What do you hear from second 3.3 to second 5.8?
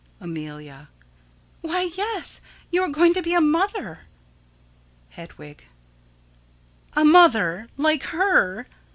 a mother. Hedwig: